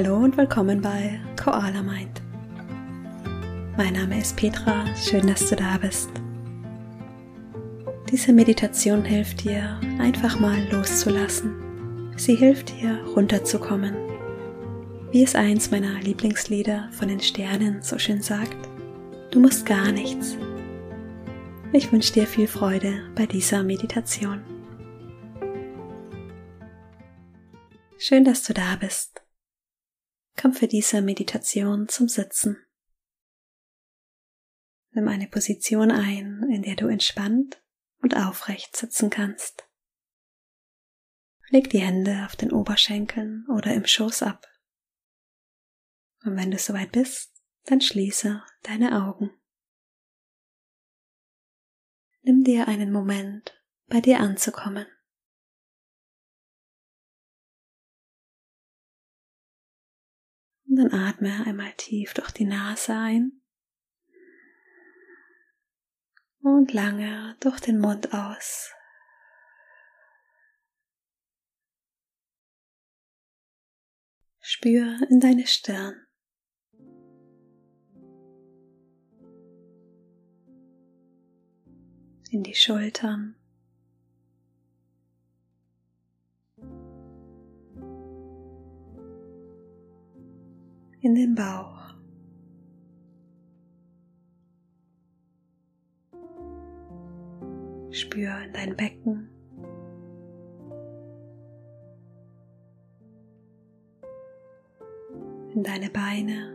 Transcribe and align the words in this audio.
Hallo 0.00 0.14
und 0.14 0.36
willkommen 0.36 0.80
bei 0.80 1.18
Koala 1.36 1.82
Mind. 1.82 2.22
Mein 3.76 3.94
Name 3.94 4.20
ist 4.20 4.36
Petra, 4.36 4.86
schön, 4.94 5.26
dass 5.26 5.48
du 5.48 5.56
da 5.56 5.76
bist. 5.76 6.08
Diese 8.08 8.32
Meditation 8.32 9.04
hilft 9.04 9.42
dir, 9.42 9.80
einfach 9.98 10.38
mal 10.38 10.56
loszulassen. 10.70 12.12
Sie 12.16 12.36
hilft 12.36 12.80
dir, 12.80 13.02
runterzukommen. 13.16 13.96
Wie 15.10 15.24
es 15.24 15.34
eins 15.34 15.72
meiner 15.72 15.98
Lieblingslieder 15.98 16.90
von 16.92 17.08
den 17.08 17.18
Sternen 17.18 17.82
so 17.82 17.98
schön 17.98 18.22
sagt, 18.22 18.68
du 19.32 19.40
musst 19.40 19.66
gar 19.66 19.90
nichts. 19.90 20.36
Ich 21.72 21.90
wünsche 21.90 22.12
dir 22.12 22.28
viel 22.28 22.46
Freude 22.46 23.02
bei 23.16 23.26
dieser 23.26 23.64
Meditation. 23.64 24.42
Schön, 27.98 28.22
dass 28.22 28.44
du 28.44 28.54
da 28.54 28.76
bist. 28.78 29.22
Komm 30.40 30.52
für 30.52 30.68
diese 30.68 31.02
Meditation 31.02 31.88
zum 31.88 32.08
Sitzen. 32.08 32.64
Nimm 34.92 35.08
eine 35.08 35.26
Position 35.26 35.90
ein, 35.90 36.48
in 36.52 36.62
der 36.62 36.76
du 36.76 36.86
entspannt 36.86 37.60
und 38.00 38.16
aufrecht 38.16 38.76
sitzen 38.76 39.10
kannst. 39.10 39.68
Leg 41.48 41.70
die 41.70 41.80
Hände 41.80 42.24
auf 42.24 42.36
den 42.36 42.52
Oberschenkeln 42.52 43.46
oder 43.48 43.74
im 43.74 43.84
Schoß 43.84 44.22
ab. 44.22 44.46
Und 46.24 46.36
wenn 46.36 46.52
du 46.52 46.58
soweit 46.58 46.92
bist, 46.92 47.32
dann 47.64 47.80
schließe 47.80 48.42
deine 48.62 49.04
Augen. 49.04 49.30
Nimm 52.22 52.44
dir 52.44 52.68
einen 52.68 52.92
Moment, 52.92 53.60
bei 53.86 54.00
dir 54.00 54.20
anzukommen. 54.20 54.86
Dann 60.78 60.92
atme 60.92 61.44
einmal 61.44 61.72
tief 61.72 62.14
durch 62.14 62.30
die 62.30 62.44
Nase 62.44 62.94
ein 62.94 63.42
und 66.40 66.72
lange 66.72 67.36
durch 67.40 67.58
den 67.58 67.80
Mund 67.80 68.14
aus. 68.14 68.72
Spür 74.38 75.00
in 75.10 75.18
deine 75.18 75.48
Stirn. 75.48 76.06
In 82.30 82.44
die 82.44 82.54
Schultern. 82.54 83.37
In 91.00 91.14
den 91.14 91.34
Bauch. 91.34 91.94
Spür 97.90 98.42
in 98.44 98.52
dein 98.52 98.76
Becken. 98.76 99.28
In 105.54 105.62
deine 105.62 105.90
Beine. 105.90 106.54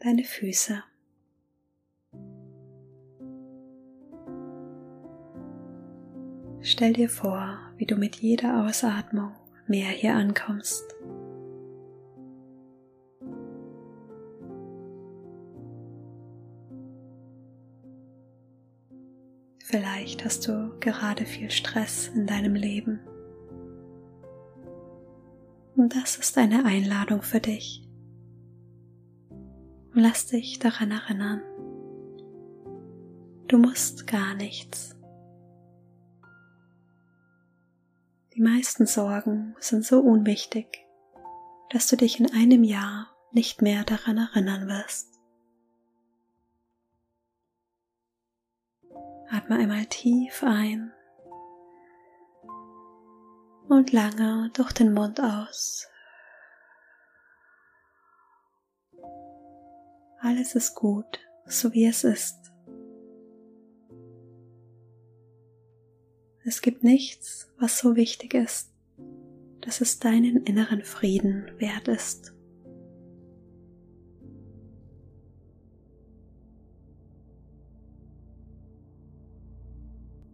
Deine 0.00 0.24
Füße. 0.24 0.82
Stell 6.60 6.92
dir 6.94 7.08
vor, 7.08 7.63
wie 7.76 7.86
du 7.86 7.96
mit 7.96 8.16
jeder 8.16 8.64
Ausatmung 8.64 9.32
mehr 9.66 9.88
hier 9.88 10.14
ankommst. 10.14 10.84
Vielleicht 19.58 20.24
hast 20.24 20.46
du 20.46 20.72
gerade 20.78 21.24
viel 21.26 21.50
Stress 21.50 22.08
in 22.08 22.26
deinem 22.26 22.54
Leben. 22.54 23.00
Und 25.74 25.96
das 25.96 26.16
ist 26.16 26.38
eine 26.38 26.64
Einladung 26.64 27.22
für 27.22 27.40
dich. 27.40 27.80
lass 29.94 30.26
dich 30.26 30.58
daran 30.58 30.90
erinnern. 30.90 31.40
Du 33.48 33.58
musst 33.58 34.06
gar 34.06 34.34
nichts. 34.34 34.94
Meisten 38.44 38.86
Sorgen 38.86 39.56
sind 39.58 39.84
so 39.84 40.00
unwichtig, 40.00 40.86
dass 41.70 41.88
du 41.88 41.96
dich 41.96 42.20
in 42.20 42.32
einem 42.32 42.62
Jahr 42.62 43.10
nicht 43.32 43.62
mehr 43.62 43.82
daran 43.82 44.18
erinnern 44.18 44.68
wirst. 44.68 45.18
Atme 49.28 49.56
einmal 49.56 49.86
tief 49.86 50.44
ein 50.44 50.92
und 53.68 53.92
lange 53.92 54.50
durch 54.54 54.72
den 54.72 54.92
Mund 54.92 55.20
aus. 55.20 55.88
Alles 60.20 60.54
ist 60.54 60.74
gut, 60.74 61.18
so 61.46 61.72
wie 61.72 61.86
es 61.86 62.04
ist. 62.04 62.43
Es 66.54 66.62
gibt 66.62 66.84
nichts, 66.84 67.50
was 67.58 67.80
so 67.80 67.96
wichtig 67.96 68.32
ist, 68.32 68.72
dass 69.60 69.80
es 69.80 69.98
deinen 69.98 70.44
inneren 70.44 70.82
Frieden 70.82 71.50
wert 71.58 71.88
ist. 71.88 72.32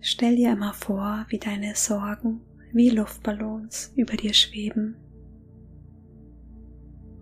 Stell 0.00 0.34
dir 0.34 0.50
einmal 0.50 0.72
vor, 0.74 1.24
wie 1.28 1.38
deine 1.38 1.76
Sorgen 1.76 2.40
wie 2.72 2.90
Luftballons 2.90 3.92
über 3.94 4.16
dir 4.16 4.34
schweben. 4.34 4.96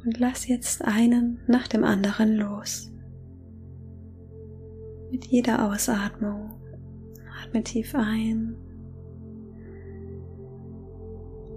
Und 0.07 0.19
lass 0.19 0.49
jetzt 0.49 0.83
einen 0.83 1.43
nach 1.47 1.69
dem 1.69 1.85
anderen 1.85 2.35
los. 2.35 2.91
Mit 5.11 5.27
jeder 5.27 5.71
Ausatmung 5.71 6.59
atme 7.45 7.63
tief 7.63 7.95
ein 7.95 8.57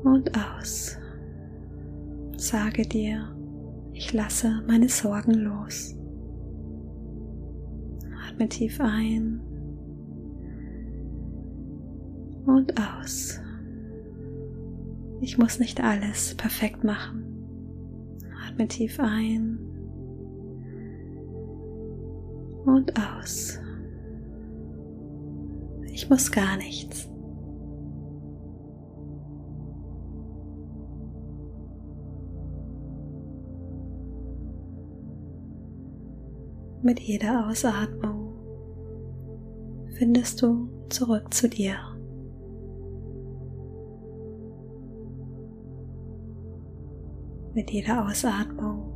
und 0.03 0.31
aus. 0.37 0.97
Sage 2.37 2.83
dir, 2.83 3.35
ich 3.93 4.13
lasse 4.13 4.63
meine 4.67 4.89
Sorgen 4.89 5.33
los. 5.33 5.95
Atme 8.27 8.47
tief 8.47 8.79
ein 8.79 9.41
und 12.45 12.73
aus. 12.79 13.41
Ich 15.21 15.37
muss 15.37 15.59
nicht 15.59 15.83
alles 15.83 16.35
perfekt 16.35 16.83
machen. 16.83 17.25
Atme 18.47 18.67
tief 18.67 18.99
ein 18.99 19.59
und 22.65 22.93
aus. 22.97 23.59
Ich 25.91 26.09
muss 26.09 26.31
gar 26.31 26.55
nichts. 26.55 27.09
Mit 36.81 37.01
jeder 37.01 37.45
Ausatmung 37.49 38.35
findest 39.97 40.41
du 40.41 40.69
zurück 40.87 41.33
zu 41.33 41.49
dir. 41.49 41.75
Mit 47.53 47.69
jeder 47.71 48.05
Ausatmung 48.07 48.93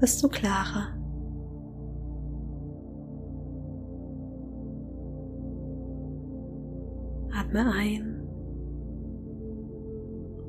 wirst 0.00 0.22
du 0.22 0.28
klarer. 0.28 0.88
Atme 7.32 7.72
ein, 7.72 8.28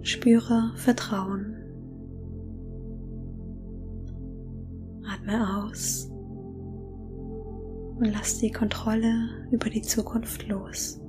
spüre 0.01 0.73
Vertrauen. 0.75 1.70
Atme 5.21 5.65
aus 5.65 6.09
und 7.97 8.05
lass 8.11 8.39
die 8.39 8.51
Kontrolle 8.51 9.47
über 9.51 9.69
die 9.69 9.81
Zukunft 9.81 10.47
los. 10.47 10.99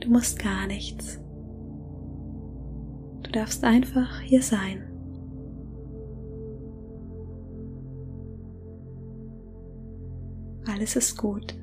Du 0.00 0.10
musst 0.10 0.38
gar 0.38 0.66
nichts. 0.66 1.20
Du 3.22 3.30
darfst 3.32 3.64
einfach 3.64 4.20
hier 4.20 4.42
sein. 4.42 4.82
Alles 10.68 10.96
ist 10.96 11.16
gut, 11.16 11.56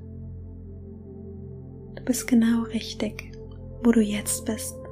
Du 1.95 2.03
bist 2.03 2.27
genau 2.27 2.63
richtig, 2.63 3.31
wo 3.83 3.91
du 3.91 4.01
jetzt 4.01 4.45
bist. 4.45 4.82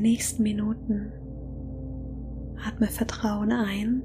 Den 0.00 0.12
nächsten 0.12 0.42
Minuten 0.42 1.12
atme 2.66 2.86
Vertrauen 2.86 3.52
ein 3.52 4.02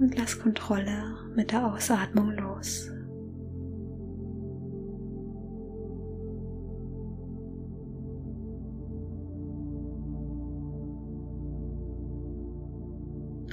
und 0.00 0.18
lass 0.18 0.40
Kontrolle 0.40 1.14
mit 1.36 1.52
der 1.52 1.72
Ausatmung 1.72 2.32
los. 2.32 2.90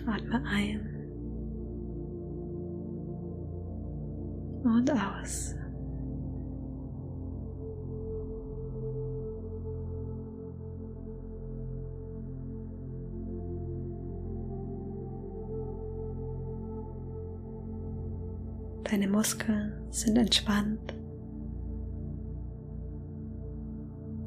Atme 0.08 0.42
ein 0.50 0.82
und 4.64 4.92
aus. 4.92 5.57
Deine 18.98 19.12
Muskeln 19.12 19.74
sind 19.92 20.18
entspannt. 20.18 20.96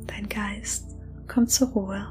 Dein 0.07 0.29
Geist 0.29 0.97
kommt 1.27 1.51
zur 1.51 1.71
Ruhe. 1.71 2.07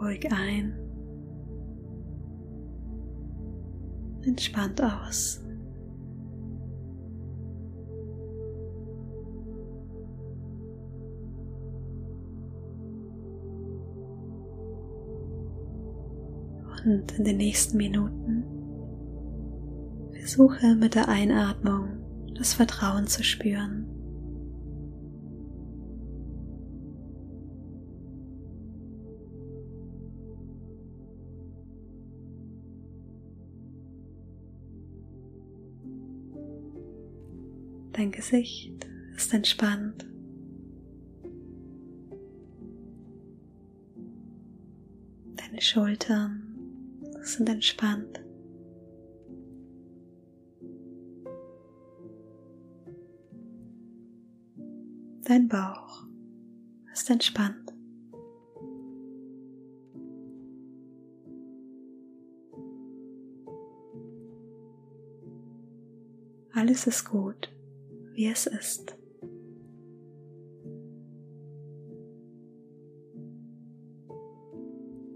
ruhig 0.00 0.32
ein 0.32 0.87
entspannt 4.28 4.80
aus. 4.82 5.40
Und 16.84 17.18
in 17.18 17.24
den 17.24 17.36
nächsten 17.38 17.76
Minuten 17.76 18.44
versuche 20.12 20.74
mit 20.76 20.94
der 20.94 21.08
Einatmung 21.08 21.98
das 22.34 22.54
Vertrauen 22.54 23.06
zu 23.06 23.24
spüren. 23.24 23.87
Dein 37.98 38.12
Gesicht 38.12 38.86
ist 39.16 39.34
entspannt. 39.34 40.06
Deine 45.34 45.60
Schultern 45.60 46.44
sind 47.22 47.48
entspannt. 47.48 48.24
Dein 55.24 55.48
Bauch 55.48 56.04
ist 56.92 57.10
entspannt. 57.10 57.74
Alles 66.52 66.86
ist 66.86 67.04
gut 67.04 67.57
wie 68.18 68.26
es 68.26 68.48
ist. 68.48 68.96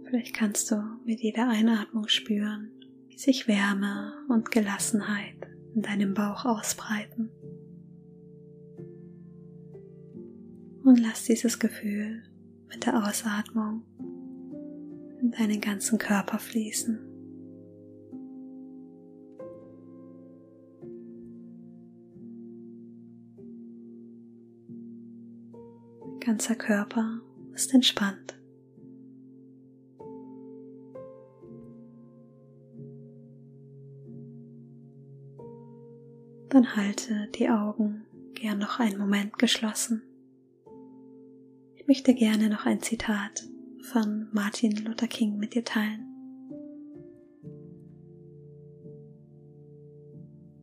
Vielleicht 0.04 0.36
kannst 0.36 0.70
du 0.70 0.76
mit 1.04 1.20
jeder 1.20 1.48
Einatmung 1.48 2.06
spüren, 2.06 2.70
wie 3.08 3.18
sich 3.18 3.48
Wärme 3.48 4.12
und 4.28 4.52
Gelassenheit 4.52 5.34
in 5.74 5.82
deinem 5.82 6.14
Bauch 6.14 6.44
ausbreiten. 6.44 7.28
Und 10.84 11.00
lass 11.00 11.24
dieses 11.24 11.58
Gefühl 11.58 12.22
mit 12.68 12.86
der 12.86 13.04
Ausatmung 13.04 13.82
in 15.20 15.32
deinen 15.32 15.60
ganzen 15.60 15.98
Körper 15.98 16.38
fließen. 16.38 17.11
Ganzer 26.24 26.54
Körper 26.54 27.20
ist 27.52 27.74
entspannt. 27.74 28.38
Dann 36.48 36.76
halte 36.76 37.28
die 37.34 37.48
Augen 37.48 38.04
gern 38.34 38.58
noch 38.58 38.78
einen 38.78 38.98
Moment 38.98 39.38
geschlossen. 39.38 40.02
Ich 41.74 41.88
möchte 41.88 42.14
gerne 42.14 42.50
noch 42.50 42.66
ein 42.66 42.80
Zitat 42.80 43.48
von 43.80 44.28
Martin 44.32 44.76
Luther 44.84 45.08
King 45.08 45.38
mit 45.38 45.54
dir 45.54 45.64
teilen. 45.64 46.06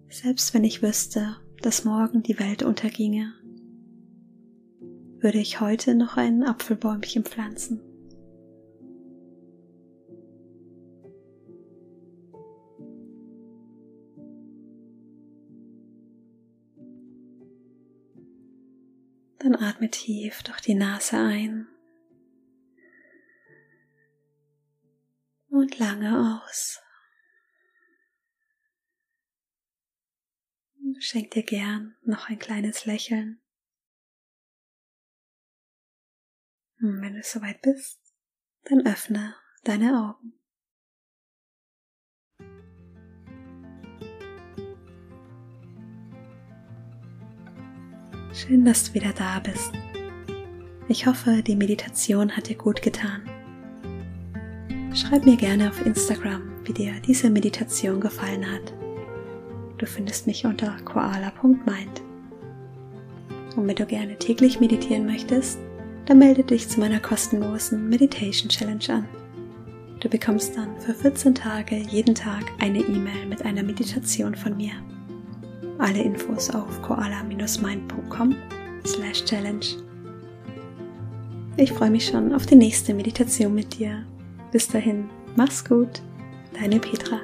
Selbst 0.10 0.54
wenn 0.54 0.64
ich 0.64 0.82
wüsste, 0.82 1.36
dass 1.62 1.84
morgen 1.84 2.24
die 2.24 2.40
Welt 2.40 2.64
unterginge, 2.64 3.34
würde 5.22 5.40
ich 5.40 5.60
heute 5.60 5.96
noch 5.96 6.18
ein 6.18 6.44
Apfelbäumchen 6.44 7.26
pflanzen. 7.26 7.82
Dann 19.40 19.56
atme 19.56 19.90
tief 19.90 20.44
durch 20.44 20.60
die 20.62 20.76
Nase 20.76 21.18
ein 21.18 21.68
und 25.50 25.80
lange 25.80 26.42
aus. 26.44 26.82
Schenk 31.00 31.32
dir 31.32 31.44
gern 31.44 31.96
noch 32.04 32.30
ein 32.30 32.40
kleines 32.40 32.86
Lächeln. 32.86 33.40
Und 36.82 37.02
wenn 37.02 37.14
du 37.14 37.22
soweit 37.24 37.62
bist, 37.62 38.00
dann 38.64 38.86
öffne 38.86 39.36
deine 39.64 40.00
Augen. 40.00 40.34
Schön, 48.34 48.64
dass 48.64 48.86
du 48.86 48.94
wieder 48.94 49.12
da 49.12 49.40
bist. 49.40 49.74
Ich 50.88 51.06
hoffe, 51.06 51.44
die 51.44 51.56
Meditation 51.56 52.36
hat 52.36 52.48
dir 52.48 52.56
gut 52.56 52.82
getan. 52.82 53.24
Schreib 54.96 55.26
mir 55.26 55.36
gerne 55.36 55.70
auf 55.70 55.86
Instagram, 55.86 56.66
wie 56.66 56.74
dir 56.74 56.94
diese 57.02 57.30
Meditation 57.30 58.00
gefallen 58.00 58.50
hat. 58.50 58.74
Du 59.78 59.86
findest 59.86 60.28
mich 60.28 60.46
unter 60.46 60.78
koala.mind. 60.86 62.02
Und 63.56 63.68
wenn 63.68 63.76
du 63.76 63.86
gerne 63.86 64.18
täglich 64.18 64.60
meditieren 64.60 65.06
möchtest, 65.06 65.60
dann 66.10 66.18
melde 66.18 66.44
dich 66.44 66.68
zu 66.68 66.80
meiner 66.80 67.00
kostenlosen 67.00 67.88
Meditation 67.88 68.50
Challenge 68.50 68.84
an. 68.90 69.08
Du 70.00 70.10
bekommst 70.10 70.58
dann 70.58 70.76
für 70.80 70.96
14 70.96 71.36
Tage 71.36 71.76
jeden 71.76 72.16
Tag 72.16 72.46
eine 72.58 72.80
E-Mail 72.80 73.28
mit 73.28 73.46
einer 73.46 73.62
Meditation 73.62 74.34
von 74.34 74.58
mir. 74.58 74.72
Alle 75.78 76.02
Infos 76.02 76.50
auf 76.50 76.82
koala-mind.com 76.82 78.36
slash 78.88 79.24
challenge. 79.26 79.66
Ich 81.58 81.72
freue 81.74 81.92
mich 81.92 82.08
schon 82.08 82.34
auf 82.34 82.48
die 82.48 82.56
nächste 82.56 82.96
Meditation 82.96 83.54
mit 83.54 83.78
dir. 83.78 84.04
Bis 84.52 84.68
dahin, 84.68 85.12
mach's 85.36 85.64
gut, 85.64 86.02
deine 86.60 86.80
Petra. 86.80 87.20